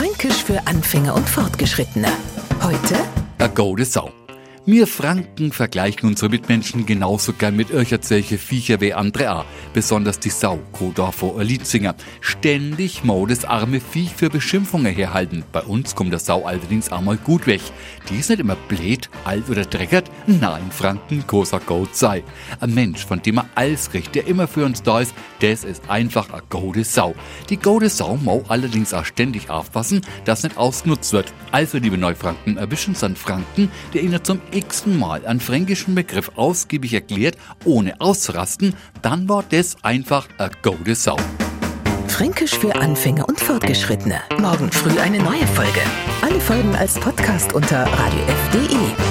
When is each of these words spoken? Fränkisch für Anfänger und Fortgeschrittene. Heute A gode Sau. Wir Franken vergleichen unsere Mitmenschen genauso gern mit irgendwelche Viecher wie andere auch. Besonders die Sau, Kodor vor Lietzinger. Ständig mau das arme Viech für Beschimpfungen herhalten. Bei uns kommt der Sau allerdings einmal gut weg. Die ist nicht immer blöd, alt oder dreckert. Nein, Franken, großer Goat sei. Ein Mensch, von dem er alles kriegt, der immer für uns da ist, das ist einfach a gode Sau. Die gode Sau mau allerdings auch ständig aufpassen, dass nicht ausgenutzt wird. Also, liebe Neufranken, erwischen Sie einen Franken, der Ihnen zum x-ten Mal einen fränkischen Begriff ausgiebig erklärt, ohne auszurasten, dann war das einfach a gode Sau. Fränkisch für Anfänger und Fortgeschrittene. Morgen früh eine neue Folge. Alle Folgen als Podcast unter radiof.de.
Fränkisch 0.00 0.44
für 0.44 0.66
Anfänger 0.66 1.14
und 1.14 1.28
Fortgeschrittene. 1.28 2.08
Heute 2.62 2.96
A 3.36 3.48
gode 3.48 3.84
Sau. 3.84 4.10
Wir 4.64 4.86
Franken 4.86 5.52
vergleichen 5.52 6.08
unsere 6.08 6.30
Mitmenschen 6.30 6.86
genauso 6.86 7.34
gern 7.34 7.54
mit 7.54 7.68
irgendwelche 7.68 8.38
Viecher 8.38 8.80
wie 8.80 8.94
andere 8.94 9.30
auch. 9.30 9.44
Besonders 9.72 10.18
die 10.18 10.30
Sau, 10.30 10.58
Kodor 10.72 11.12
vor 11.12 11.42
Lietzinger. 11.44 11.94
Ständig 12.20 13.04
mau 13.04 13.24
das 13.24 13.44
arme 13.44 13.80
Viech 13.80 14.12
für 14.16 14.28
Beschimpfungen 14.28 14.92
herhalten. 14.92 15.44
Bei 15.52 15.62
uns 15.62 15.94
kommt 15.94 16.12
der 16.12 16.18
Sau 16.18 16.44
allerdings 16.44 16.90
einmal 16.90 17.16
gut 17.16 17.46
weg. 17.46 17.60
Die 18.08 18.16
ist 18.16 18.30
nicht 18.30 18.40
immer 18.40 18.56
blöd, 18.56 19.08
alt 19.24 19.48
oder 19.48 19.64
dreckert. 19.64 20.10
Nein, 20.26 20.70
Franken, 20.70 21.22
großer 21.24 21.60
Goat 21.60 21.94
sei. 21.94 22.24
Ein 22.58 22.74
Mensch, 22.74 23.06
von 23.06 23.22
dem 23.22 23.38
er 23.38 23.46
alles 23.54 23.90
kriegt, 23.90 24.16
der 24.16 24.26
immer 24.26 24.48
für 24.48 24.64
uns 24.64 24.82
da 24.82 25.00
ist, 25.00 25.14
das 25.40 25.62
ist 25.62 25.88
einfach 25.88 26.30
a 26.30 26.40
gode 26.50 26.82
Sau. 26.82 27.14
Die 27.48 27.56
gode 27.56 27.90
Sau 27.90 28.16
mau 28.16 28.42
allerdings 28.48 28.92
auch 28.92 29.04
ständig 29.04 29.50
aufpassen, 29.50 30.00
dass 30.24 30.42
nicht 30.42 30.56
ausgenutzt 30.56 31.12
wird. 31.12 31.32
Also, 31.52 31.78
liebe 31.78 31.96
Neufranken, 31.96 32.56
erwischen 32.56 32.96
Sie 32.96 33.06
einen 33.06 33.14
Franken, 33.14 33.70
der 33.94 34.02
Ihnen 34.02 34.22
zum 34.24 34.40
x-ten 34.50 34.98
Mal 34.98 35.24
einen 35.26 35.40
fränkischen 35.40 35.94
Begriff 35.94 36.32
ausgiebig 36.34 36.92
erklärt, 36.92 37.36
ohne 37.64 38.00
auszurasten, 38.00 38.74
dann 39.02 39.28
war 39.28 39.44
das 39.60 39.76
einfach 39.82 40.26
a 40.38 40.48
gode 40.62 40.94
Sau. 40.94 41.18
Fränkisch 42.08 42.58
für 42.58 42.74
Anfänger 42.76 43.28
und 43.28 43.38
Fortgeschrittene. 43.38 44.18
Morgen 44.38 44.72
früh 44.72 44.98
eine 44.98 45.18
neue 45.18 45.46
Folge. 45.48 45.82
Alle 46.22 46.40
Folgen 46.40 46.74
als 46.76 46.98
Podcast 46.98 47.52
unter 47.52 47.84
radiof.de. 47.84 49.09